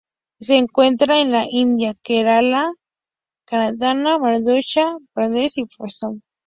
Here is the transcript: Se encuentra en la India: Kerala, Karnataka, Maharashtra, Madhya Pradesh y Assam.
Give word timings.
Se 0.39 0.57
encuentra 0.57 1.21
en 1.21 1.31
la 1.31 1.45
India: 1.47 1.93
Kerala, 2.01 2.73
Karnataka, 3.45 4.17
Maharashtra, 4.17 4.93
Madhya 4.93 4.97
Pradesh 5.13 5.57
y 5.59 5.65
Assam. 5.77 6.21